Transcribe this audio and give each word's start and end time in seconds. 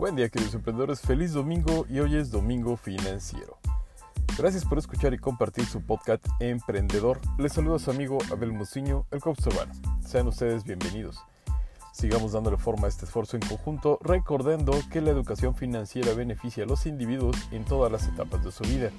Buen 0.00 0.16
día 0.16 0.30
queridos 0.30 0.54
emprendedores, 0.54 1.02
feliz 1.02 1.34
domingo 1.34 1.84
y 1.86 2.00
hoy 2.00 2.16
es 2.16 2.30
domingo 2.30 2.78
financiero. 2.78 3.58
Gracias 4.38 4.64
por 4.64 4.78
escuchar 4.78 5.12
y 5.12 5.18
compartir 5.18 5.66
su 5.66 5.82
podcast 5.82 6.26
Emprendedor. 6.40 7.20
Les 7.36 7.52
saluda 7.52 7.76
a 7.76 7.78
su 7.78 7.90
amigo 7.90 8.16
Abel 8.32 8.50
Muciño, 8.50 9.04
el 9.10 9.20
coach. 9.20 9.40
Sean 10.00 10.26
ustedes 10.26 10.64
bienvenidos. 10.64 11.22
Sigamos 11.92 12.32
dándole 12.32 12.56
forma 12.56 12.86
a 12.86 12.88
este 12.88 13.04
esfuerzo 13.04 13.36
en 13.36 13.46
conjunto, 13.46 13.98
recordando 14.00 14.72
que 14.90 15.02
la 15.02 15.10
educación 15.10 15.54
financiera 15.54 16.14
beneficia 16.14 16.64
a 16.64 16.66
los 16.66 16.86
individuos 16.86 17.36
en 17.52 17.66
todas 17.66 17.92
las 17.92 18.08
etapas 18.08 18.42
de 18.42 18.52
su 18.52 18.64
vida. 18.64 18.90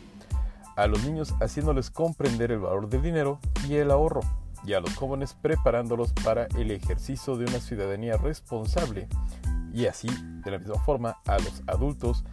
A 0.75 0.86
los 0.86 1.04
niños 1.04 1.33
haciéndoles 1.41 1.89
comprender 1.89 2.52
el 2.52 2.59
valor 2.59 2.89
del 2.89 3.02
dinero 3.02 3.39
y 3.68 3.73
el 3.73 3.89
ahorro, 3.89 4.21
y 4.63 4.73
a 4.73 4.79
los 4.79 4.95
jóvenes 4.95 5.33
preparándolos 5.33 6.13
para 6.23 6.45
el 6.59 6.70
ejercicio 6.70 7.38
de 7.38 7.45
una 7.45 7.59
ciudadanía 7.59 8.17
responsable 8.17 9.07
y 9.73 9.85
así, 9.85 10.09
de 10.43 10.52
la 10.52 10.59
misma 10.59 10.80
forma, 10.84 11.17
a 11.25 11.38
los 11.39 11.61
adultos, 11.67 12.23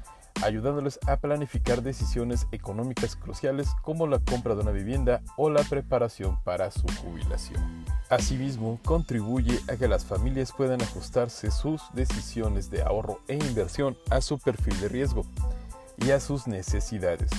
ayudándoles 0.42 0.98
a 1.06 1.16
planificar 1.16 1.82
decisiones 1.82 2.46
económicas 2.52 3.16
cruciales 3.16 3.68
como 3.82 4.06
la 4.06 4.18
compra 4.18 4.54
de 4.54 4.62
una 4.62 4.70
vivienda 4.70 5.22
o 5.36 5.50
la 5.50 5.62
preparación 5.64 6.38
para 6.44 6.70
su 6.70 6.86
jubilación. 7.02 7.84
Asimismo, 8.08 8.78
contribuye 8.84 9.58
a 9.70 9.76
que 9.76 9.88
las 9.88 10.04
familias 10.04 10.52
puedan 10.52 10.80
ajustarse 10.80 11.50
sus 11.50 11.82
decisiones 11.92 12.70
de 12.70 12.82
ahorro 12.82 13.20
e 13.28 13.34
inversión 13.34 13.96
a 14.10 14.20
su 14.20 14.38
perfil 14.38 14.78
de 14.80 14.88
riesgo 14.88 15.26
y 15.98 16.10
a 16.10 16.20
sus 16.20 16.46
necesidades, 16.46 17.30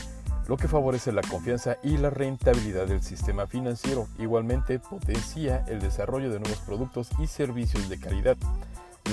lo 0.47 0.57
que 0.57 0.67
favorece 0.67 1.11
la 1.11 1.21
confianza 1.21 1.77
y 1.81 1.97
la 1.97 2.09
rentabilidad 2.09 2.87
del 2.87 3.01
sistema 3.01 3.47
financiero. 3.47 4.07
Igualmente, 4.17 4.79
potencia 4.79 5.63
el 5.67 5.79
desarrollo 5.79 6.29
de 6.29 6.39
nuevos 6.39 6.59
productos 6.59 7.09
y 7.19 7.27
servicios 7.27 7.87
de 7.87 7.99
calidad 7.99 8.37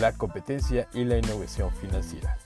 la 0.00 0.12
competencia 0.12 0.88
y 0.92 1.04
la 1.04 1.18
innovación 1.18 1.70
financiera. 1.72 2.38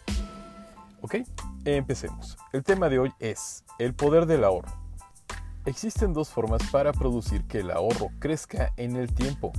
Ok, 1.02 1.16
empecemos. 1.64 2.36
El 2.52 2.62
tema 2.62 2.88
de 2.88 2.98
hoy 2.98 3.12
es 3.18 3.64
el 3.78 3.94
poder 3.94 4.26
del 4.26 4.44
ahorro. 4.44 4.70
Existen 5.64 6.12
dos 6.12 6.30
formas 6.30 6.62
para 6.70 6.92
producir 6.92 7.44
que 7.44 7.60
el 7.60 7.70
ahorro 7.70 8.08
crezca 8.18 8.72
en 8.76 8.96
el 8.96 9.12
tiempo. 9.12 9.52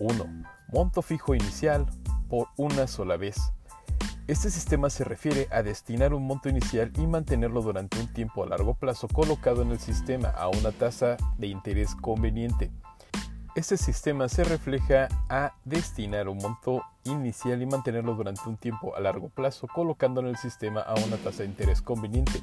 1. 0.00 0.44
Monto 0.72 1.02
fijo 1.02 1.34
inicial 1.34 1.86
por 2.28 2.48
una 2.56 2.86
sola 2.86 3.16
vez. 3.16 3.52
Este 4.26 4.50
sistema 4.50 4.90
se 4.90 5.04
refiere 5.04 5.48
a 5.50 5.62
destinar 5.62 6.12
un 6.12 6.26
monto 6.26 6.48
inicial 6.50 6.92
y 6.98 7.06
mantenerlo 7.06 7.62
durante 7.62 7.98
un 7.98 8.12
tiempo 8.12 8.42
a 8.42 8.46
largo 8.46 8.74
plazo 8.74 9.08
colocado 9.08 9.62
en 9.62 9.70
el 9.70 9.78
sistema 9.78 10.28
a 10.28 10.48
una 10.48 10.70
tasa 10.70 11.16
de 11.38 11.46
interés 11.46 11.94
conveniente. 11.94 12.70
Este 13.58 13.76
sistema 13.76 14.28
se 14.28 14.44
refleja 14.44 15.08
a 15.28 15.52
destinar 15.64 16.28
un 16.28 16.38
monto 16.38 16.84
inicial 17.02 17.60
y 17.60 17.66
mantenerlo 17.66 18.14
durante 18.14 18.48
un 18.48 18.56
tiempo 18.56 18.94
a 18.94 19.00
largo 19.00 19.30
plazo, 19.30 19.66
colocando 19.66 20.20
en 20.20 20.28
el 20.28 20.36
sistema 20.36 20.80
a 20.80 20.94
una 20.94 21.16
tasa 21.16 21.42
de 21.42 21.48
interés 21.48 21.82
conveniente. 21.82 22.40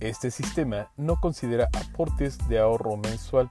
Este 0.00 0.30
sistema 0.30 0.90
no 0.98 1.18
considera 1.18 1.70
aportes 1.72 2.36
de 2.46 2.58
ahorro 2.58 2.98
mensual, 2.98 3.50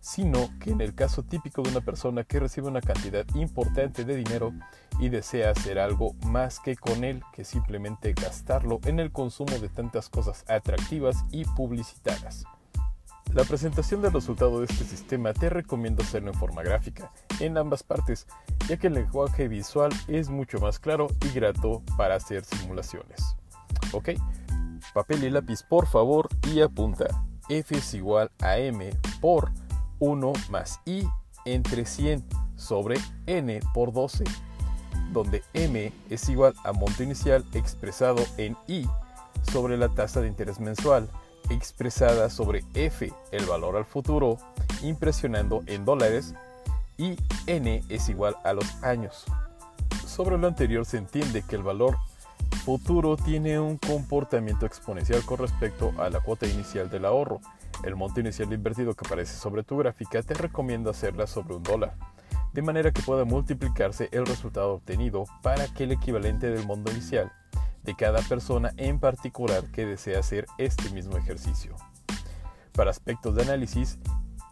sino 0.00 0.50
que 0.60 0.72
en 0.72 0.82
el 0.82 0.94
caso 0.94 1.22
típico 1.22 1.62
de 1.62 1.70
una 1.70 1.80
persona 1.80 2.24
que 2.24 2.40
recibe 2.40 2.68
una 2.68 2.82
cantidad 2.82 3.24
importante 3.34 4.04
de 4.04 4.14
dinero 4.14 4.52
y 5.00 5.08
desea 5.08 5.50
hacer 5.50 5.78
algo 5.78 6.12
más 6.26 6.60
que 6.60 6.76
con 6.76 7.04
él 7.04 7.22
que 7.32 7.46
simplemente 7.46 8.12
gastarlo 8.12 8.80
en 8.84 9.00
el 9.00 9.12
consumo 9.12 9.58
de 9.58 9.70
tantas 9.70 10.10
cosas 10.10 10.44
atractivas 10.46 11.24
y 11.30 11.46
publicitadas. 11.46 12.44
La 13.34 13.42
presentación 13.42 14.00
del 14.00 14.12
resultado 14.12 14.60
de 14.60 14.66
este 14.66 14.84
sistema 14.84 15.32
te 15.32 15.50
recomiendo 15.50 16.04
hacerlo 16.04 16.30
en 16.30 16.38
forma 16.38 16.62
gráfica, 16.62 17.10
en 17.40 17.58
ambas 17.58 17.82
partes, 17.82 18.28
ya 18.68 18.76
que 18.76 18.86
el 18.86 18.94
lenguaje 18.94 19.48
visual 19.48 19.90
es 20.06 20.28
mucho 20.28 20.60
más 20.60 20.78
claro 20.78 21.08
y 21.20 21.34
grato 21.34 21.82
para 21.96 22.14
hacer 22.14 22.44
simulaciones. 22.44 23.36
Ok, 23.90 24.10
papel 24.94 25.24
y 25.24 25.30
lápiz 25.30 25.64
por 25.64 25.88
favor 25.88 26.28
y 26.46 26.60
apunta. 26.60 27.06
F 27.48 27.76
es 27.76 27.94
igual 27.94 28.30
a 28.40 28.56
M 28.58 28.90
por 29.20 29.50
1 29.98 30.32
más 30.48 30.80
I 30.84 31.04
entre 31.44 31.86
100 31.86 32.24
sobre 32.54 33.00
N 33.26 33.58
por 33.74 33.92
12, 33.92 34.22
donde 35.12 35.42
M 35.54 35.92
es 36.08 36.28
igual 36.28 36.54
a 36.62 36.72
monto 36.72 37.02
inicial 37.02 37.44
expresado 37.52 38.24
en 38.36 38.56
I 38.68 38.86
sobre 39.50 39.76
la 39.76 39.88
tasa 39.88 40.20
de 40.20 40.28
interés 40.28 40.60
mensual 40.60 41.10
expresada 41.50 42.30
sobre 42.30 42.64
F, 42.74 43.12
el 43.32 43.46
valor 43.46 43.76
al 43.76 43.84
futuro, 43.84 44.38
impresionando 44.82 45.62
en 45.66 45.84
dólares, 45.84 46.34
y 46.96 47.16
N 47.46 47.82
es 47.88 48.08
igual 48.08 48.36
a 48.44 48.52
los 48.52 48.82
años. 48.82 49.24
Sobre 50.06 50.38
lo 50.38 50.46
anterior 50.46 50.86
se 50.86 50.98
entiende 50.98 51.42
que 51.42 51.56
el 51.56 51.62
valor 51.62 51.96
futuro 52.64 53.16
tiene 53.16 53.58
un 53.58 53.78
comportamiento 53.78 54.64
exponencial 54.64 55.22
con 55.24 55.38
respecto 55.38 55.92
a 55.98 56.08
la 56.08 56.20
cuota 56.20 56.46
inicial 56.46 56.88
del 56.88 57.04
ahorro. 57.04 57.40
El 57.82 57.96
monto 57.96 58.20
inicial 58.20 58.52
invertido 58.52 58.94
que 58.94 59.06
aparece 59.06 59.36
sobre 59.36 59.64
tu 59.64 59.76
gráfica 59.76 60.22
te 60.22 60.34
recomiendo 60.34 60.90
hacerla 60.90 61.26
sobre 61.26 61.56
un 61.56 61.62
dólar, 61.62 61.94
de 62.52 62.62
manera 62.62 62.92
que 62.92 63.02
pueda 63.02 63.24
multiplicarse 63.24 64.08
el 64.12 64.24
resultado 64.24 64.74
obtenido 64.74 65.24
para 65.42 65.66
que 65.68 65.84
el 65.84 65.92
equivalente 65.92 66.48
del 66.50 66.66
monto 66.66 66.92
inicial 66.92 67.32
de 67.84 67.94
cada 67.94 68.20
persona 68.22 68.72
en 68.76 68.98
particular 68.98 69.64
que 69.70 69.86
desea 69.86 70.20
hacer 70.20 70.46
este 70.58 70.90
mismo 70.90 71.16
ejercicio. 71.16 71.76
Para 72.72 72.90
aspectos 72.90 73.36
de 73.36 73.42
análisis 73.42 73.98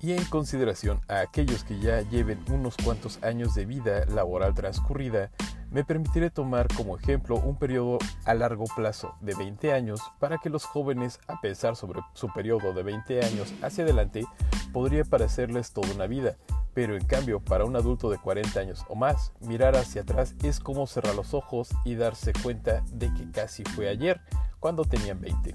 y 0.00 0.12
en 0.12 0.24
consideración 0.24 1.00
a 1.08 1.20
aquellos 1.20 1.64
que 1.64 1.78
ya 1.78 2.02
lleven 2.02 2.44
unos 2.50 2.76
cuantos 2.76 3.22
años 3.22 3.54
de 3.54 3.66
vida 3.66 4.04
laboral 4.06 4.54
transcurrida, 4.54 5.30
me 5.70 5.84
permitiré 5.84 6.28
tomar 6.28 6.68
como 6.74 6.98
ejemplo 6.98 7.36
un 7.36 7.56
periodo 7.56 7.98
a 8.26 8.34
largo 8.34 8.64
plazo 8.76 9.14
de 9.20 9.34
20 9.34 9.72
años 9.72 10.00
para 10.18 10.38
que 10.38 10.50
los 10.50 10.64
jóvenes, 10.64 11.18
a 11.28 11.40
pensar 11.40 11.76
sobre 11.76 12.00
su 12.12 12.28
periodo 12.28 12.74
de 12.74 12.82
20 12.82 13.24
años 13.24 13.54
hacia 13.62 13.84
adelante, 13.84 14.26
podría 14.72 15.04
parecerles 15.04 15.72
toda 15.72 15.90
una 15.94 16.06
vida, 16.06 16.36
pero 16.74 16.96
en 16.96 17.04
cambio, 17.04 17.40
para 17.40 17.64
un 17.64 17.76
adulto 17.76 18.10
de 18.10 18.18
40 18.18 18.58
años 18.58 18.84
o 18.88 18.94
más, 18.94 19.32
mirar 19.40 19.76
hacia 19.76 20.02
atrás 20.02 20.34
es 20.42 20.58
como 20.58 20.86
cerrar 20.86 21.14
los 21.14 21.34
ojos 21.34 21.68
y 21.84 21.94
darse 21.94 22.32
cuenta 22.32 22.82
de 22.92 23.12
que 23.12 23.30
casi 23.30 23.62
fue 23.64 23.88
ayer, 23.88 24.20
cuando 24.58 24.84
tenían 24.84 25.20
20. 25.20 25.54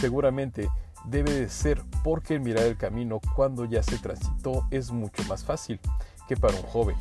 Seguramente 0.00 0.68
debe 1.04 1.32
de 1.32 1.48
ser 1.48 1.82
porque 2.02 2.38
mirar 2.38 2.64
el 2.64 2.76
camino 2.76 3.20
cuando 3.36 3.64
ya 3.64 3.82
se 3.82 3.98
transitó 3.98 4.66
es 4.70 4.90
mucho 4.90 5.22
más 5.24 5.44
fácil 5.44 5.80
que 6.28 6.36
para 6.36 6.56
un 6.56 6.62
joven. 6.62 6.96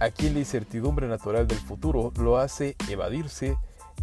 Aquí 0.00 0.30
la 0.30 0.40
incertidumbre 0.40 1.06
natural 1.06 1.46
del 1.46 1.58
futuro 1.58 2.12
lo 2.18 2.38
hace 2.38 2.76
evadirse 2.88 3.56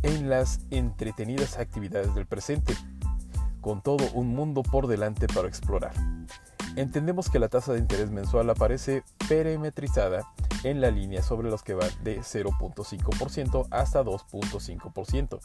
en 0.03 0.29
las 0.29 0.61
entretenidas 0.69 1.57
actividades 1.57 2.15
del 2.15 2.25
presente, 2.25 2.73
con 3.59 3.81
todo 3.81 4.09
un 4.13 4.33
mundo 4.33 4.63
por 4.63 4.87
delante 4.87 5.27
para 5.27 5.49
explorar. 5.49 5.91
Entendemos 6.75 7.29
que 7.29 7.39
la 7.39 7.49
tasa 7.49 7.73
de 7.73 7.79
interés 7.79 8.11
mensual 8.11 8.49
aparece 8.49 9.03
perimetrizada 9.27 10.25
en 10.63 10.81
la 10.81 10.91
línea 10.91 11.21
sobre 11.21 11.49
los 11.49 11.63
que 11.63 11.73
va 11.73 11.87
de 12.03 12.19
0.5% 12.19 13.67
hasta 13.71 14.03
2.5%, 14.03 15.39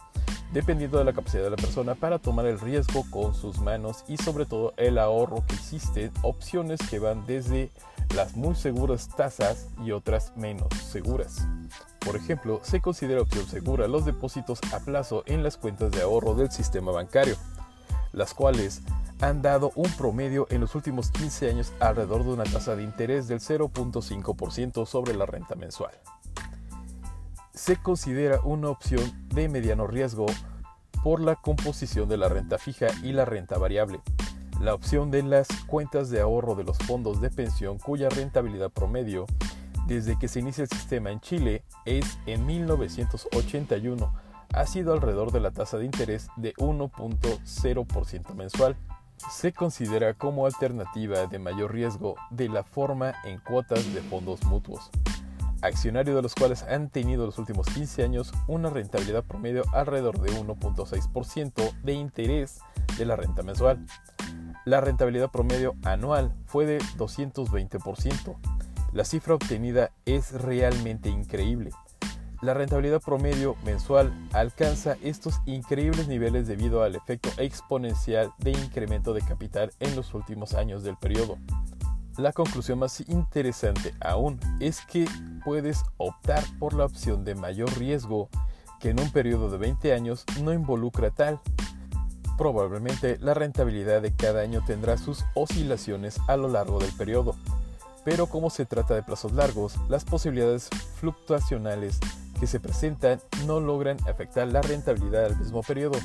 dependiendo 0.53 0.99
de 0.99 1.05
la 1.05 1.13
capacidad 1.13 1.45
de 1.45 1.51
la 1.51 1.57
persona 1.57 1.95
para 1.95 2.19
tomar 2.19 2.47
el 2.47 2.61
riesgo 2.61 3.05
con 3.11 3.35
sus 3.35 3.59
manos 3.59 4.05
y 4.09 4.17
sobre 4.17 4.47
todo 4.47 4.75
el 4.77 4.99
ahorro 4.99 5.45
que 5.47 5.55
existen, 5.55 6.13
opciones 6.23 6.81
que 6.89 6.99
van 6.99 7.27
desde 7.27 7.71
las 8.15 8.37
muy 8.37 8.55
seguras 8.55 9.09
tasas 9.09 9.69
y 9.85 9.93
otras 9.93 10.33
menos 10.37 10.69
seguras. 10.75 11.47
Por 12.05 12.17
ejemplo, 12.17 12.61
se 12.63 12.81
considera 12.81 13.23
opción 13.23 13.47
segura 13.47 13.89
los 13.89 14.05
depósitos 14.05 14.61
a 14.73 14.81
plazo 14.81 15.23
en 15.27 15.43
las 15.43 15.57
cuentas 15.57 15.91
de 15.91 16.03
ahorro 16.03 16.35
del 16.35 16.51
sistema 16.51 16.93
bancario, 16.93 17.37
las 18.15 18.33
cuales 18.35 18.83
han 19.21 19.43
dado 19.43 19.73
un 19.75 19.91
promedio 19.93 20.47
en 20.51 20.61
los 20.61 20.75
últimos 20.75 21.11
15 21.11 21.51
años 21.51 21.73
alrededor 21.81 22.25
de 22.25 22.33
una 22.33 22.45
tasa 22.45 22.77
de 22.77 22.83
interés 22.83 23.29
del 23.29 23.41
0.5% 23.41 24.87
sobre 24.87 25.15
la 25.15 25.27
renta 25.27 25.55
mensual. 25.55 25.93
Se 27.53 27.77
considera 27.77 28.41
una 28.43 28.69
opción 28.69 29.03
de 29.29 29.49
mediano 29.49 29.87
riesgo 29.87 30.27
por 31.03 31.21
la 31.21 31.37
composición 31.37 32.09
de 32.09 32.17
la 32.17 32.29
renta 32.29 32.59
fija 32.59 32.87
y 33.03 33.13
la 33.13 33.25
renta 33.25 33.59
variable. 33.59 34.01
La 34.61 34.75
opción 34.75 35.11
de 35.11 35.23
las 35.23 35.49
cuentas 35.67 36.11
de 36.11 36.21
ahorro 36.21 36.55
de 36.55 36.65
los 36.65 36.79
fondos 36.79 37.21
de 37.21 37.31
pensión 37.31 37.79
cuya 37.79 38.09
rentabilidad 38.09 38.71
promedio 38.71 39.27
desde 39.87 40.19
que 40.19 40.29
se 40.29 40.41
inicia 40.41 40.63
el 40.63 40.69
sistema 40.69 41.11
en 41.11 41.21
Chile 41.21 41.63
es 41.85 42.19
en 42.27 42.47
1981 42.47 44.24
ha 44.55 44.67
sido 44.67 44.93
alrededor 44.93 45.33
de 45.33 45.41
la 45.41 45.51
tasa 45.51 45.79
de 45.79 45.85
interés 45.85 46.29
de 46.37 46.55
1.0% 46.55 48.35
mensual 48.35 48.77
se 49.31 49.53
considera 49.53 50.15
como 50.15 50.47
alternativa 50.47 51.27
de 51.27 51.39
mayor 51.39 51.73
riesgo 51.73 52.17
de 52.31 52.49
la 52.49 52.63
forma 52.63 53.15
en 53.25 53.39
cuotas 53.39 53.93
de 53.95 54.01
fondos 54.03 54.43
mutuos, 54.45 54.91
accionarios 55.63 56.15
de 56.15 56.23
los 56.23 56.35
cuales 56.35 56.63
han 56.65 56.91
tenido 56.91 57.25
los 57.25 57.39
últimos 57.39 57.67
15 57.69 58.03
años 58.05 58.33
una 58.47 58.71
rentabilidad 58.71 59.25
promedio 59.25 59.65
alrededor 59.73 60.21
de 60.21 60.31
1.6% 60.33 61.73
de 61.83 61.93
interés 61.93 62.61
de 62.99 63.07
la 63.07 63.17
renta 63.17 63.43
mensual. 63.43 63.85
La 64.65 64.81
rentabilidad 64.81 65.31
promedio 65.31 65.75
anual 65.85 66.35
fue 66.47 66.67
de 66.67 66.79
220%. 66.97 68.37
La 68.93 69.05
cifra 69.05 69.35
obtenida 69.35 69.91
es 70.05 70.33
realmente 70.33 71.09
increíble. 71.09 71.71
La 72.45 72.53
rentabilidad 72.53 73.01
promedio 73.01 73.57
mensual 73.65 74.13
alcanza 74.35 74.99
estos 75.03 75.41
increíbles 75.47 76.09
niveles 76.09 76.47
debido 76.47 76.83
al 76.83 76.95
efecto 76.95 77.31
exponencial 77.39 78.35
de 78.37 78.51
incremento 78.51 79.15
de 79.15 79.23
capital 79.23 79.73
en 79.81 79.97
los 79.97 80.13
últimos 80.13 80.53
años 80.53 80.83
del 80.83 80.99
periodo. 80.99 81.39
La 82.19 82.35
conclusión 82.35 82.81
más 82.81 83.01
interesante 83.09 83.95
aún 83.99 84.39
es 84.61 84.83
que 84.85 85.07
puedes 85.43 85.85
optar 85.97 86.45
por 86.59 86.75
la 86.75 86.85
opción 86.85 87.25
de 87.25 87.35
mayor 87.35 87.73
riesgo 87.79 88.29
que 88.79 88.91
en 88.91 89.01
un 89.01 89.11
periodo 89.11 89.49
de 89.49 89.57
20 89.57 89.95
años 89.95 90.27
no 90.43 90.53
involucra 90.53 91.11
tal. 91.13 91.41
Probablemente 92.37 93.17
la 93.21 93.33
rentabilidad 93.33 94.03
de 94.03 94.13
cada 94.13 94.43
año 94.43 94.63
tendrá 94.67 94.99
sus 94.99 95.25
oscilaciones 95.35 96.19
a 96.29 96.37
lo 96.37 96.49
largo 96.49 96.79
del 96.79 96.93
periodo, 96.93 97.37
pero 98.05 98.27
como 98.27 98.51
se 98.51 98.67
trata 98.67 98.95
de 98.95 99.03
plazos 99.03 99.33
largos, 99.33 99.79
las 99.89 100.05
posibilidades 100.05 100.69
fluctuacionales 101.01 102.01
que 102.39 102.47
se 102.47 102.61
presentan 102.61 103.21
no 103.47 103.61
logran 103.61 103.97
afectar 104.09 104.47
la 104.49 104.63
rentabilidad 104.63 105.29
del 105.29 105.39
mismo 105.39 105.63
periodo. 105.63 105.99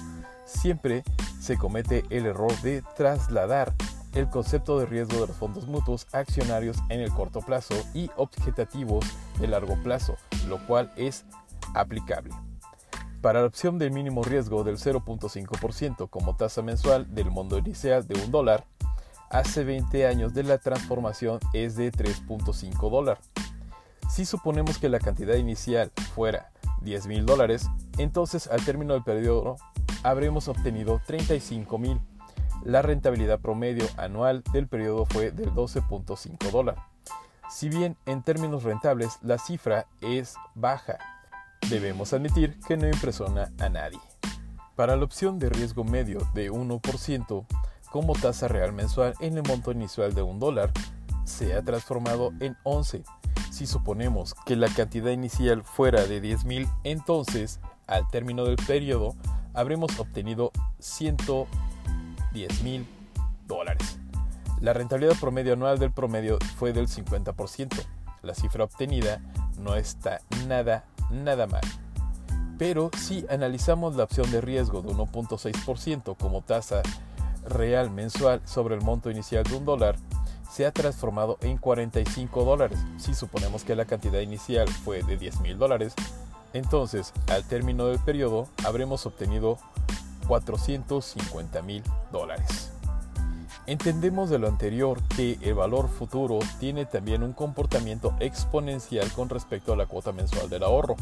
Siempre 0.46 1.04
se 1.40 1.58
comete 1.58 2.04
el 2.10 2.26
error 2.26 2.54
de 2.62 2.84
trasladar 2.96 3.74
el 4.14 4.30
concepto 4.30 4.80
de 4.80 4.86
riesgo 4.86 5.22
de 5.22 5.28
los 5.28 5.36
fondos 5.36 5.68
mutuos 5.68 6.08
accionarios 6.14 6.78
en 6.90 7.00
el 7.00 7.12
corto 7.12 7.42
plazo 7.42 7.76
y 7.94 8.10
objetativos 8.16 9.06
de 9.40 9.48
largo 9.48 9.76
plazo, 9.84 10.16
lo 10.48 10.66
cual 10.66 10.92
es 10.96 11.26
aplicable. 11.76 12.34
Para 13.22 13.42
la 13.42 13.48
opción 13.48 13.78
de 13.78 13.90
mínimo 13.90 14.24
riesgo 14.24 14.64
del 14.64 14.78
0.5% 14.78 16.10
como 16.10 16.36
tasa 16.36 16.62
mensual 16.62 17.14
del 17.14 17.30
monto 17.30 17.58
inicial 17.58 18.08
de 18.08 18.20
un 18.20 18.32
dólar, 18.32 18.66
hace 19.30 19.64
20 19.64 20.08
años 20.08 20.34
de 20.34 20.44
la 20.44 20.58
transformación 20.58 21.40
es 21.54 21.76
de 21.76 21.92
3.5 21.92 22.90
dólares. 22.90 23.29
Si 24.10 24.26
suponemos 24.26 24.80
que 24.80 24.90
la 24.90 25.00
cantidad 25.00 25.36
inicial 25.36 25.92
fuera 26.16 26.52
10 26.82 27.06
mil 27.06 27.26
dólares, 27.28 27.70
entonces 28.00 28.48
al 28.48 28.66
término 28.66 28.96
del 28.96 29.04
periodo 29.04 29.56
habremos 30.02 30.48
obtenido 30.48 31.00
35 31.06 31.78
mil. 31.78 32.02
La 32.66 32.82
rentabilidad 32.82 33.40
promedio 33.40 33.86
anual 33.98 34.44
del 34.52 34.68
periodo 34.68 35.06
fue 35.06 35.32
del 35.32 35.52
12.5 35.54 36.52
dólares. 36.52 36.82
Si 37.50 37.70
bien 37.70 37.98
en 38.08 38.24
términos 38.24 38.64
rentables 38.64 39.20
la 39.22 39.38
cifra 39.38 39.86
es 40.02 40.36
baja, 40.56 40.98
debemos 41.70 42.12
admitir 42.12 42.60
que 42.68 42.78
no 42.78 42.88
impresiona 42.88 43.52
a 43.60 43.70
nadie. 43.70 44.00
Para 44.76 44.96
la 44.96 45.04
opción 45.04 45.38
de 45.38 45.50
riesgo 45.50 45.84
medio 45.84 46.20
de 46.34 46.52
1% 46.52 47.46
como 47.92 48.14
tasa 48.14 48.48
real 48.48 48.74
mensual 48.74 49.14
en 49.20 49.38
el 49.38 49.44
monto 49.44 49.72
inicial 49.72 50.16
de 50.16 50.24
un 50.24 50.40
dólar, 50.40 50.72
se 51.26 51.54
ha 51.54 51.62
transformado 51.62 52.32
en 52.40 52.58
11 52.64 53.04
si 53.52 53.68
suponemos 53.68 54.36
que 54.46 54.56
la 54.56 54.70
cantidad 54.70 55.12
inicial 55.12 55.64
fuera 55.64 56.06
de 56.06 56.22
10.000, 56.22 56.72
entonces 56.84 57.60
al 57.88 58.08
término 58.10 58.46
del 58.46 58.58
periodo 58.58 59.16
habremos 59.54 60.00
obtenido 60.00 60.52
110.000 60.80 62.86
dólares. 63.48 64.00
La 64.62 64.74
rentabilidad 64.74 65.18
promedio 65.20 65.54
anual 65.54 65.80
del 65.80 65.92
promedio 65.92 66.38
fue 66.58 66.74
del 66.74 66.88
50%. 66.88 67.86
La 68.22 68.36
cifra 68.36 68.66
obtenida 68.66 69.22
no 69.58 69.76
está 69.76 70.20
nada, 70.48 70.86
nada 71.10 71.48
mal. 71.48 71.62
Pero 72.58 72.92
si 72.98 73.26
analizamos 73.30 73.96
la 73.96 74.04
opción 74.04 74.30
de 74.32 74.42
riesgo 74.42 74.82
de 74.82 74.90
1.6% 74.90 76.18
como 76.18 76.42
tasa 76.42 76.82
real 77.46 77.90
mensual 77.90 78.42
sobre 78.44 78.76
el 78.76 78.82
monto 78.82 79.10
inicial 79.10 79.46
de 79.46 79.56
un 79.56 79.66
dólar, 79.66 79.96
se 80.50 80.66
ha 80.66 80.72
transformado 80.72 81.38
en 81.42 81.58
45 81.58 82.44
dólares. 82.44 82.80
Si 82.98 83.14
suponemos 83.14 83.64
que 83.64 83.76
la 83.76 83.86
cantidad 83.86 84.20
inicial 84.20 84.68
fue 84.68 85.04
de 85.04 85.18
10 85.18 85.42
mil 85.42 85.58
dólares, 85.58 85.94
entonces 86.54 87.14
al 87.28 87.44
término 87.44 87.86
del 87.88 88.00
periodo 88.00 88.48
habremos 88.66 89.06
obtenido 89.06 89.58
450 90.28 91.62
mil 91.62 91.84
dólares. 92.12 92.72
Entendemos 93.66 94.32
de 94.32 94.40
lo 94.40 94.48
anterior 94.48 95.00
que 95.16 95.38
el 95.42 95.54
valor 95.54 95.90
futuro 95.90 96.40
tiene 96.60 96.86
también 96.86 97.22
un 97.22 97.34
comportamiento 97.34 98.16
exponencial 98.20 99.12
con 99.12 99.30
respecto 99.30 99.74
a 99.74 99.76
la 99.76 99.86
cuota 99.86 100.12
mensual 100.12 100.50
del 100.50 100.64
ahorro. 100.64 100.96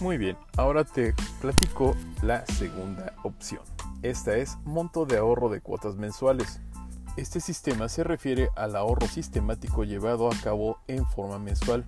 Muy 0.00 0.18
bien, 0.18 0.36
ahora 0.56 0.82
te 0.82 1.14
platico 1.40 1.94
la 2.22 2.44
segunda 2.46 3.12
opción. 3.22 3.62
Esta 4.02 4.36
es 4.36 4.58
monto 4.64 5.06
de 5.06 5.18
ahorro 5.18 5.48
de 5.48 5.60
cuotas 5.60 5.94
mensuales. 5.94 6.60
Este 7.16 7.38
sistema 7.38 7.88
se 7.88 8.02
refiere 8.02 8.50
al 8.56 8.74
ahorro 8.74 9.06
sistemático 9.06 9.84
llevado 9.84 10.28
a 10.28 10.34
cabo 10.42 10.78
en 10.88 11.06
forma 11.06 11.38
mensual, 11.38 11.84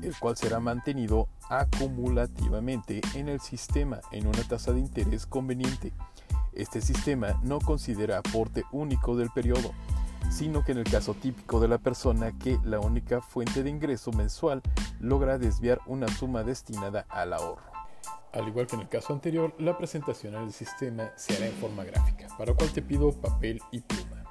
el 0.00 0.18
cual 0.18 0.38
será 0.38 0.58
mantenido 0.58 1.28
acumulativamente 1.50 3.02
en 3.14 3.28
el 3.28 3.40
sistema 3.40 4.00
en 4.10 4.26
una 4.26 4.42
tasa 4.42 4.72
de 4.72 4.80
interés 4.80 5.26
conveniente. 5.26 5.92
Este 6.54 6.80
sistema 6.80 7.38
no 7.42 7.58
considera 7.58 8.16
aporte 8.16 8.64
único 8.72 9.16
del 9.16 9.28
periodo, 9.28 9.72
sino 10.30 10.64
que 10.64 10.72
en 10.72 10.78
el 10.78 10.90
caso 10.90 11.12
típico 11.12 11.60
de 11.60 11.68
la 11.68 11.76
persona 11.76 12.32
que 12.38 12.58
la 12.64 12.80
única 12.80 13.20
fuente 13.20 13.62
de 13.62 13.68
ingreso 13.68 14.12
mensual 14.12 14.62
logra 14.98 15.36
desviar 15.36 15.80
una 15.84 16.08
suma 16.08 16.42
destinada 16.42 17.04
al 17.10 17.34
ahorro. 17.34 17.70
Al 18.32 18.48
igual 18.48 18.66
que 18.66 18.76
en 18.76 18.82
el 18.82 18.88
caso 18.88 19.12
anterior, 19.12 19.54
la 19.58 19.76
presentación 19.76 20.32
del 20.32 20.54
sistema 20.54 21.12
se 21.16 21.36
hará 21.36 21.46
en 21.48 21.52
forma 21.52 21.84
gráfica, 21.84 22.28
para 22.38 22.52
lo 22.52 22.56
cual 22.56 22.70
te 22.72 22.80
pido 22.80 23.12
papel 23.12 23.60
y 23.70 23.80
pluma. 23.80 24.23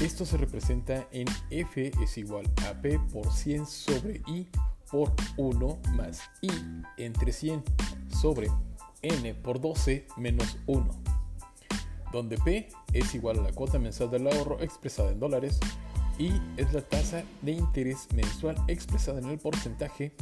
Esto 0.00 0.24
se 0.24 0.38
representa 0.38 1.06
en 1.12 1.26
F 1.50 1.92
es 2.02 2.16
igual 2.16 2.50
a 2.66 2.72
P 2.80 2.98
por 3.12 3.30
100 3.30 3.66
sobre 3.66 4.22
I 4.26 4.48
por 4.90 5.12
1 5.36 5.78
más 5.94 6.22
I 6.40 6.50
entre 6.96 7.32
100 7.32 7.62
sobre 8.08 8.48
N 9.02 9.34
por 9.34 9.60
12 9.60 10.06
menos 10.16 10.56
1, 10.66 10.88
donde 12.12 12.38
P 12.38 12.70
es 12.94 13.14
igual 13.14 13.40
a 13.40 13.42
la 13.42 13.52
cuota 13.52 13.78
mensual 13.78 14.10
del 14.10 14.26
ahorro 14.28 14.58
expresada 14.62 15.10
en 15.10 15.20
dólares 15.20 15.60
y 16.18 16.32
es 16.56 16.72
la 16.72 16.80
tasa 16.80 17.22
de 17.42 17.52
interés 17.52 18.08
mensual 18.14 18.56
expresada 18.68 19.18
en 19.18 19.26
el 19.26 19.38
porcentaje, 19.38 20.14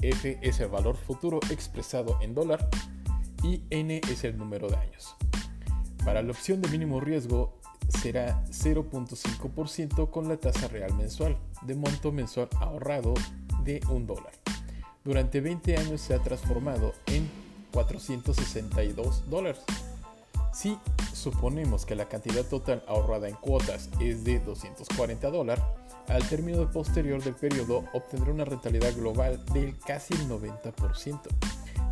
F 0.00 0.38
es 0.40 0.60
el 0.60 0.68
valor 0.68 0.96
futuro 0.96 1.38
expresado 1.50 2.18
en 2.22 2.34
dólar 2.34 2.66
y 3.42 3.62
N 3.68 4.00
es 4.10 4.24
el 4.24 4.38
número 4.38 4.70
de 4.70 4.76
años. 4.76 5.14
Para 6.02 6.22
la 6.22 6.30
opción 6.30 6.62
de 6.62 6.70
mínimo 6.70 6.98
riesgo 6.98 7.58
será 8.00 8.44
0.5% 8.46 10.10
con 10.10 10.28
la 10.28 10.36
tasa 10.36 10.68
real 10.68 10.94
mensual 10.94 11.36
de 11.62 11.74
monto 11.74 12.12
mensual 12.12 12.48
ahorrado 12.60 13.14
de 13.64 13.80
un 13.90 14.06
dólar. 14.06 14.32
Durante 15.04 15.40
20 15.40 15.76
años 15.76 16.00
se 16.00 16.14
ha 16.14 16.22
transformado 16.22 16.92
en 17.06 17.28
462 17.72 19.28
dólares. 19.28 19.62
Si 20.52 20.78
suponemos 21.12 21.86
que 21.86 21.94
la 21.94 22.08
cantidad 22.08 22.44
total 22.44 22.82
ahorrada 22.86 23.28
en 23.28 23.34
cuotas 23.34 23.90
es 24.00 24.24
de 24.24 24.38
240 24.40 25.30
dólares, 25.30 25.64
al 26.08 26.26
término 26.28 26.70
posterior 26.70 27.22
del 27.22 27.34
periodo 27.34 27.84
obtendrá 27.92 28.32
una 28.32 28.44
rentabilidad 28.44 28.94
global 28.94 29.44
del 29.52 29.76
casi 29.78 30.14
el 30.14 30.28
90%. 30.28 31.20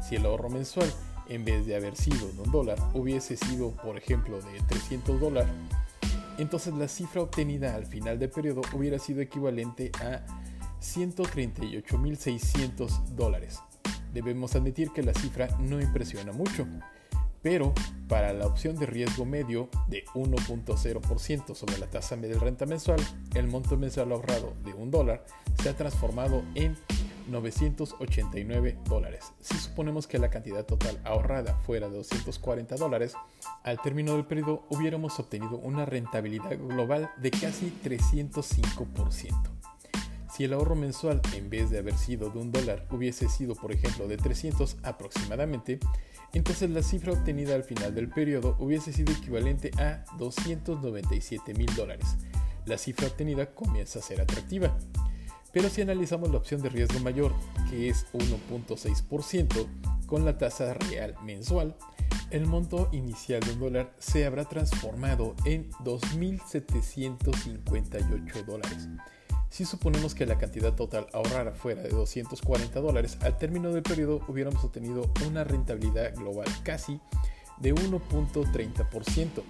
Si 0.00 0.16
el 0.16 0.24
ahorro 0.24 0.48
mensual, 0.48 0.90
en 1.28 1.44
vez 1.44 1.66
de 1.66 1.76
haber 1.76 1.96
sido 1.96 2.28
de 2.28 2.42
un 2.42 2.50
dólar, 2.50 2.78
hubiese 2.94 3.36
sido, 3.36 3.72
por 3.72 3.98
ejemplo, 3.98 4.40
de 4.40 4.60
300 4.68 5.20
dólares, 5.20 5.52
entonces 6.38 6.74
la 6.74 6.88
cifra 6.88 7.22
obtenida 7.22 7.74
al 7.74 7.86
final 7.86 8.18
del 8.18 8.28
periodo 8.30 8.62
hubiera 8.72 8.98
sido 8.98 9.20
equivalente 9.20 9.92
a 10.00 10.24
138.600 10.80 13.04
dólares. 13.14 13.60
Debemos 14.12 14.56
admitir 14.56 14.90
que 14.92 15.02
la 15.02 15.14
cifra 15.14 15.48
no 15.58 15.80
impresiona 15.80 16.32
mucho, 16.32 16.66
pero 17.42 17.72
para 18.08 18.32
la 18.32 18.46
opción 18.46 18.76
de 18.76 18.86
riesgo 18.86 19.24
medio 19.24 19.68
de 19.88 20.04
1.0% 20.14 21.54
sobre 21.54 21.78
la 21.78 21.86
tasa 21.86 22.16
media 22.16 22.34
de 22.34 22.40
renta 22.40 22.66
mensual, 22.66 23.00
el 23.34 23.46
monto 23.46 23.76
mensual 23.76 24.10
ahorrado 24.12 24.54
de 24.64 24.74
un 24.74 24.90
dólar 24.90 25.24
se 25.62 25.68
ha 25.68 25.76
transformado 25.76 26.42
en 26.54 26.76
989 27.28 28.78
dólares. 28.84 29.32
Si 29.40 29.56
suponemos 29.56 30.06
que 30.06 30.18
la 30.18 30.30
cantidad 30.30 30.64
total 30.64 31.00
ahorrada 31.04 31.54
fuera 31.54 31.88
de 31.88 31.96
240 31.96 32.76
dólares, 32.76 33.14
al 33.62 33.80
término 33.80 34.14
del 34.14 34.26
periodo 34.26 34.64
hubiéramos 34.70 35.18
obtenido 35.18 35.58
una 35.58 35.84
rentabilidad 35.84 36.56
global 36.58 37.10
de 37.18 37.30
casi 37.30 37.72
305%. 37.84 39.56
Si 40.36 40.44
el 40.44 40.52
ahorro 40.52 40.74
mensual, 40.74 41.22
en 41.34 41.48
vez 41.48 41.70
de 41.70 41.78
haber 41.78 41.96
sido 41.96 42.28
de 42.28 42.38
un 42.38 42.52
dólar, 42.52 42.86
hubiese 42.90 43.26
sido, 43.28 43.54
por 43.54 43.72
ejemplo, 43.72 44.06
de 44.06 44.18
300 44.18 44.76
aproximadamente, 44.82 45.80
entonces 46.34 46.68
la 46.68 46.82
cifra 46.82 47.12
obtenida 47.14 47.54
al 47.54 47.64
final 47.64 47.94
del 47.94 48.10
periodo 48.10 48.54
hubiese 48.58 48.92
sido 48.92 49.14
equivalente 49.14 49.70
a 49.78 50.04
297 50.18 51.54
mil 51.54 51.74
dólares. 51.74 52.18
La 52.66 52.76
cifra 52.76 53.06
obtenida 53.06 53.54
comienza 53.54 54.00
a 54.00 54.02
ser 54.02 54.20
atractiva. 54.20 54.76
Pero 55.56 55.68
si 55.70 55.80
analizamos 55.80 56.30
la 56.30 56.36
opción 56.36 56.60
de 56.60 56.68
riesgo 56.68 57.00
mayor, 57.00 57.32
que 57.70 57.88
es 57.88 58.04
1.6%, 58.12 59.66
con 60.04 60.26
la 60.26 60.36
tasa 60.36 60.74
real 60.74 61.14
mensual, 61.24 61.74
el 62.28 62.44
monto 62.44 62.90
inicial 62.92 63.40
de 63.40 63.52
un 63.52 63.60
dólar 63.60 63.90
se 63.98 64.26
habrá 64.26 64.44
transformado 64.44 65.34
en 65.46 65.70
2.758 65.82 68.44
dólares. 68.44 68.86
Si 69.48 69.64
suponemos 69.64 70.14
que 70.14 70.26
la 70.26 70.36
cantidad 70.36 70.74
total 70.74 71.06
ahorrada 71.14 71.52
fuera 71.52 71.80
de 71.80 71.88
240 71.88 72.78
dólares, 72.78 73.16
al 73.22 73.38
término 73.38 73.72
del 73.72 73.82
periodo 73.82 74.20
hubiéramos 74.28 74.62
obtenido 74.62 75.10
una 75.26 75.42
rentabilidad 75.42 76.14
global 76.16 76.48
casi 76.64 77.00
de 77.60 77.74
1.30%. 77.74 79.42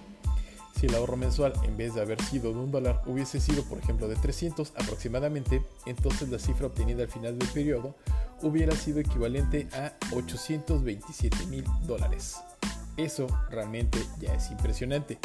Si 0.79 0.85
el 0.85 0.93
ahorro 0.93 1.17
mensual, 1.17 1.53
en 1.63 1.75
vez 1.75 1.95
de 1.95 2.01
haber 2.01 2.21
sido 2.21 2.53
de 2.53 2.59
un 2.59 2.69
dólar, 2.69 3.01
hubiese 3.07 3.39
sido, 3.39 3.63
por 3.63 3.79
ejemplo, 3.79 4.07
de 4.07 4.15
300 4.15 4.73
aproximadamente, 4.75 5.63
entonces 5.87 6.29
la 6.29 6.37
cifra 6.37 6.67
obtenida 6.67 7.01
al 7.01 7.09
final 7.09 7.39
del 7.39 7.49
periodo 7.49 7.95
hubiera 8.43 8.75
sido 8.75 8.99
equivalente 8.99 9.67
a 9.73 9.93
827 10.13 11.47
mil 11.47 11.63
dólares. 11.87 12.35
Eso 12.95 13.25
realmente 13.49 13.97
ya 14.19 14.35
es 14.35 14.51
impresionante. 14.51 15.17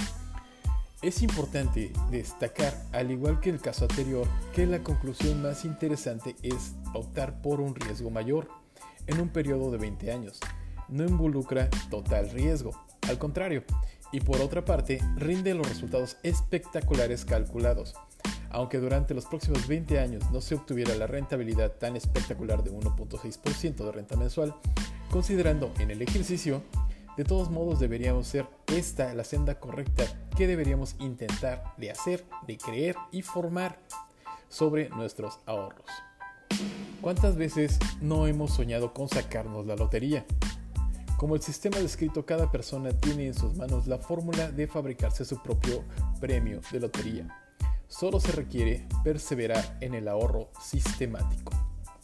Es 1.03 1.21
importante 1.21 1.93
destacar, 2.11 2.75
al 2.93 3.11
igual 3.11 3.39
que 3.41 3.51
el 3.51 3.61
caso 3.61 3.85
anterior, 3.85 4.27
que 4.55 4.67
la 4.67 4.83
conclusión 4.83 5.43
más 5.43 5.67
interesante 5.67 6.35
es 6.43 6.73
optar 6.95 7.43
por 7.43 7.61
un 7.61 7.75
riesgo 7.75 8.09
mayor 8.09 8.49
en 9.07 9.21
un 9.21 9.29
periodo 9.29 9.71
de 9.71 9.77
20 9.77 10.13
años. 10.13 10.41
No 10.89 11.05
involucra 11.05 11.69
total 11.91 12.31
riesgo, 12.31 12.73
al 13.09 13.19
contrario, 13.19 13.65
y 14.13 14.21
por 14.21 14.41
otra 14.41 14.65
parte 14.65 15.01
rinde 15.17 15.55
los 15.55 15.69
resultados 15.69 16.17
espectaculares 16.23 17.25
calculados. 17.25 17.95
Aunque 18.51 18.79
durante 18.79 19.15
los 19.15 19.25
próximos 19.25 19.67
20 19.67 19.99
años 19.99 20.31
no 20.31 20.43
se 20.43 20.55
obtuviera 20.55 20.95
la 20.95 21.07
rentabilidad 21.07 21.73
tan 21.73 21.97
espectacular 21.97 22.63
de 22.63 22.71
1.6% 22.71 23.77
de 23.77 23.93
renta 23.93 24.17
mensual, 24.17 24.55
considerando 25.11 25.73
en 25.79 25.91
el 25.91 26.03
ejercicio, 26.03 26.63
de 27.17 27.25
todos 27.25 27.51
modos 27.51 27.81
deberíamos 27.81 28.27
ser 28.27 28.47
esta 28.69 29.13
la 29.15 29.25
senda 29.25 29.59
correcta 29.59 30.05
que 30.37 30.47
deberíamos 30.47 30.97
intentar 30.99 31.75
de 31.79 31.91
hacer, 31.91 32.25
de 32.47 32.59
creer 32.59 32.97
y 33.11 33.23
formar 33.23 33.79
sobre 34.49 34.91
nuestros 34.91 35.39
ahorros. 35.47 35.87
¿Cuántas 37.01 37.37
veces 37.37 37.79
no 38.01 38.27
hemos 38.27 38.53
soñado 38.53 38.93
con 38.93 39.09
sacarnos 39.09 39.67
la 39.67 39.77
lotería? 39.77 40.25
Como 41.23 41.37
el 41.37 41.41
sistema 41.41 41.79
descrito, 41.79 42.27
cada 42.27 42.51
persona 42.51 42.91
tiene 42.91 43.29
en 43.29 43.35
sus 43.35 43.55
manos 43.55 43.87
la 43.87 43.97
fórmula 43.97 44.51
de 44.51 44.67
fabricarse 44.67 45.25
su 45.25 45.41
propio 45.41 45.85
premio 46.21 46.61
de 46.73 46.81
lotería. 46.81 47.29
Solo 47.87 48.19
se 48.19 48.33
requiere 48.33 48.89
perseverar 49.05 49.79
en 49.81 49.95
el 49.95 50.09
ahorro 50.09 50.51
sistemático. 50.61 51.53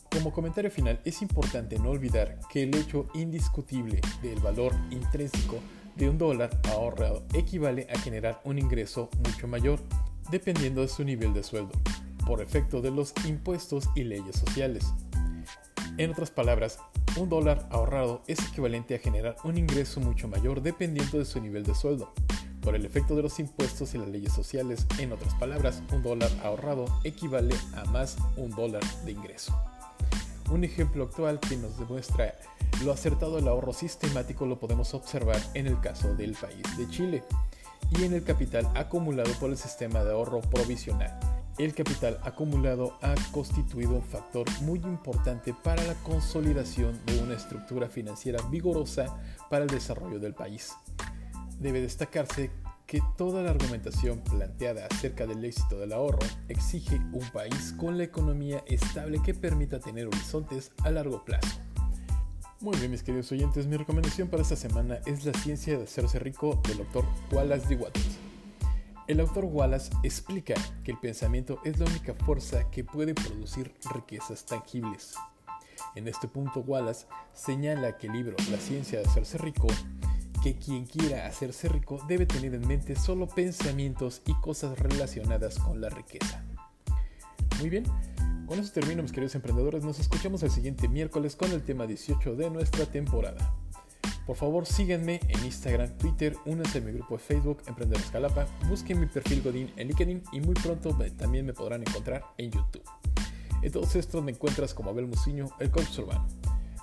Como 0.09 0.33
comentario 0.33 0.71
final, 0.71 1.01
es 1.05 1.21
importante 1.21 1.81
no 1.81 1.91
olvidar 1.91 2.39
que 2.49 2.63
el 2.63 2.77
hecho 2.77 3.09
indiscutible 3.13 4.01
del 4.23 4.39
valor 4.39 4.73
intrínseco 4.91 5.59
de 5.97 6.09
un 6.09 6.17
dólar 6.17 6.51
ahorrado 6.69 7.25
equivale 7.35 7.89
a 7.93 7.99
generar 7.99 8.41
un 8.45 8.61
ingreso 8.61 9.11
mucho 9.27 9.49
mayor, 9.49 9.81
dependiendo 10.31 10.81
de 10.81 10.87
su 10.87 11.03
nivel 11.03 11.35
de 11.35 11.43
sueldo, 11.43 11.73
por 12.25 12.41
efecto 12.41 12.81
de 12.81 12.93
los 12.93 13.13
impuestos 13.27 13.89
y 13.97 14.05
leyes 14.05 14.37
sociales. 14.37 14.85
En 15.97 16.13
otras 16.13 16.31
palabras, 16.31 16.79
un 17.19 17.29
dólar 17.29 17.67
ahorrado 17.71 18.23
es 18.27 18.39
equivalente 18.49 18.95
a 18.95 18.99
generar 18.99 19.37
un 19.43 19.59
ingreso 19.59 20.01
mucho 20.01 20.29
mayor 20.29 20.63
dependiendo 20.63 21.19
de 21.19 21.25
su 21.25 21.41
nivel 21.41 21.65
de 21.65 21.75
sueldo. 21.75 22.13
Por 22.63 22.75
el 22.75 22.85
efecto 22.85 23.17
de 23.17 23.23
los 23.23 23.39
impuestos 23.41 23.95
y 23.95 23.99
las 23.99 24.09
leyes 24.09 24.33
sociales, 24.33 24.87
en 24.99 25.13
otras 25.13 25.35
palabras, 25.35 25.83
un 25.93 26.03
dólar 26.03 26.31
ahorrado 26.43 26.87
equivale 27.05 27.55
a 27.75 27.85
más 27.87 28.17
un 28.37 28.51
dólar 28.51 28.83
de 29.05 29.13
ingreso. 29.13 29.59
Un 30.51 30.65
ejemplo 30.65 31.05
actual 31.05 31.41
que 31.41 31.57
nos 31.57 31.79
demuestra 31.79 32.35
lo 32.85 32.93
acertado 32.93 33.37
del 33.37 33.49
ahorro 33.49 33.73
sistemático 33.73 34.47
lo 34.47 34.59
podemos 34.61 34.95
observar 34.95 35.41
en 35.55 35.67
el 35.67 35.81
caso 35.81 36.15
del 36.15 36.33
país 36.33 36.63
de 36.77 36.89
Chile 36.89 37.25
y 37.99 38.05
en 38.05 38.13
el 38.13 38.23
capital 38.23 38.71
acumulado 38.75 39.33
por 39.41 39.51
el 39.51 39.57
sistema 39.57 40.05
de 40.05 40.13
ahorro 40.13 40.41
provisional 40.41 41.19
el 41.59 41.75
capital 41.75 42.21
acumulado 42.23 42.99
ha 43.03 43.15
constituido 43.33 43.95
un 43.95 44.03
factor 44.03 44.47
muy 44.63 44.79
importante 44.81 45.53
para 45.65 45.83
la 45.85 45.95
consolidación 45.95 46.99
de 47.07 47.21
una 47.21 47.35
estructura 47.35 47.89
financiera 47.89 48.41
vigorosa 48.51 49.21
para 49.51 49.65
el 49.65 49.71
desarrollo 49.71 50.21
del 50.21 50.35
país. 50.35 50.73
Debe 51.59 51.81
destacarse 51.81 52.51
que 52.87 53.03
toda 53.17 53.43
la 53.43 53.51
argumentación 53.51 54.21
planteada 54.21 54.87
acerca 54.87 55.27
del 55.27 55.45
éxito 55.45 55.79
del 55.79 55.93
ahorro 55.93 56.21
exige 56.49 56.97
un 57.13 57.29
país 57.33 57.75
con 57.77 57.99
la 57.99 58.05
economía 58.05 58.63
estable 58.67 59.21
que 59.23 59.35
permita 59.35 59.81
tener 59.81 60.07
horizontes 60.07 60.73
a 60.85 60.91
largo 60.91 61.25
plazo. 61.25 61.61
Muy 62.61 62.77
bien, 62.79 62.91
mis 62.91 63.03
queridos 63.03 63.31
oyentes, 63.31 63.67
mi 63.67 63.77
recomendación 63.77 64.29
para 64.29 64.43
esta 64.43 64.57
semana 64.57 65.01
es 65.07 65.25
La 65.25 65.33
ciencia 65.35 65.77
de 65.77 65.85
hacerse 65.85 66.19
rico 66.19 66.61
del 66.67 66.79
doctor 66.79 67.05
Wallace 67.31 67.69
D. 67.69 67.77
Wattles. 67.77 68.28
El 69.09 69.21
autor 69.21 69.47
Wallace 69.47 69.91
explica 70.03 70.53
que 70.85 70.91
el 70.91 70.99
pensamiento 70.99 71.61
es 71.65 71.79
la 71.79 71.87
única 71.87 72.13
fuerza 72.13 72.71
que 72.71 72.85
puede 72.85 73.15
producir 73.15 73.73
riquezas 73.95 74.45
tangibles. 74.45 75.15
En 75.95 76.07
este 76.09 76.29
punto 76.29 76.61
Wallace 76.61 77.07
señala 77.33 77.97
que 77.97 78.09
el 78.09 78.13
libro 78.13 78.37
La 78.51 78.59
ciencia 78.59 78.99
de 78.99 79.07
hacerse 79.07 79.39
rico, 79.39 79.67
que 80.43 80.59
quien 80.59 80.85
quiera 80.85 81.27
hacerse 81.27 81.71
rico 81.71 81.99
debe 82.07 82.27
tener 82.27 82.55
en 82.55 82.69
mente 82.69 82.97
solo 82.97 83.27
pensamientos 83.27 84.21
y 84.27 84.35
cosas 84.43 84.79
relacionadas 84.79 85.59
con 85.59 85.81
la 85.81 85.89
riqueza. 85.89 86.45
Muy 87.61 87.71
bien, 87.71 87.85
con 88.47 88.59
eso 88.59 88.71
termino 88.75 89.03
mis 89.03 89.13
queridos 89.13 89.35
emprendedores, 89.35 89.85
nos 89.85 89.99
escuchamos 90.01 90.43
el 90.43 90.51
siguiente 90.51 90.87
miércoles 90.87 91.35
con 91.35 91.51
el 91.53 91.63
tema 91.63 91.87
18 91.87 92.37
de 92.37 92.51
nuestra 92.51 92.85
temporada. 92.85 93.55
Por 94.29 94.37
favor, 94.37 94.67
síganme 94.67 95.21
en 95.27 95.43
Instagram, 95.43 95.89
Twitter, 95.97 96.37
únanse 96.45 96.79
a 96.79 96.81
mi 96.83 96.93
grupo 96.93 97.17
de 97.17 97.21
Facebook, 97.21 97.63
Emprender 97.67 97.99
Escalapa, 97.99 98.47
busquen 98.69 99.01
mi 99.01 99.07
perfil 99.07 99.41
Godín 99.41 99.73
en 99.77 99.89
LinkedIn 99.89 100.23
y 100.33 100.41
muy 100.43 100.53
pronto 100.53 100.95
también 101.17 101.47
me 101.47 101.55
podrán 101.55 101.81
encontrar 101.81 102.23
en 102.37 102.51
YouTube. 102.51 102.83
En 103.63 103.73
todos 103.73 103.97
estos 103.97 104.23
me 104.23 104.33
encuentras 104.33 104.75
como 104.75 104.91
Abel 104.91 105.07
Muciño, 105.07 105.47
el 105.61 105.71
coach 105.71 105.99
urbano. 106.01 106.29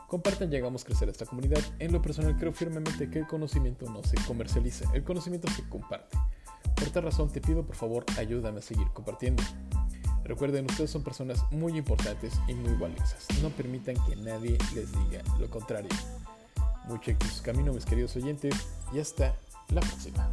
Compartan 0.07 0.51
y 0.51 0.55
hagamos 0.55 0.83
crecer 0.83 1.07
esta 1.07 1.27
comunidad. 1.27 1.59
En 1.77 1.91
lo 1.91 2.01
personal 2.01 2.35
creo 2.35 2.51
firmemente 2.51 3.11
que 3.11 3.19
el 3.19 3.27
conocimiento 3.27 3.87
no 3.91 4.03
se 4.03 4.15
comercializa, 4.25 4.91
el 4.95 5.03
conocimiento 5.03 5.47
se 5.51 5.69
comparte. 5.69 6.17
Por 6.75 6.89
tal 6.89 7.03
razón 7.03 7.31
te 7.31 7.41
pido 7.41 7.63
por 7.63 7.75
favor 7.75 8.05
ayúdame 8.17 8.57
a 8.57 8.63
seguir 8.63 8.87
compartiendo. 8.87 9.43
Recuerden, 10.23 10.65
ustedes 10.65 10.89
son 10.89 11.03
personas 11.03 11.45
muy 11.51 11.77
importantes 11.77 12.33
y 12.47 12.55
muy 12.55 12.73
valiosas. 12.73 13.27
No 13.43 13.49
permitan 13.49 13.95
que 14.07 14.15
nadie 14.15 14.57
les 14.73 14.91
diga 14.91 15.21
lo 15.39 15.47
contrario. 15.51 15.91
Mucho 16.87 17.11
éxito 17.11 17.43
camino, 17.43 17.73
mis 17.73 17.85
queridos 17.85 18.15
oyentes, 18.15 18.53
y 18.93 18.99
hasta 18.99 19.35
la 19.69 19.81
próxima. 19.81 20.31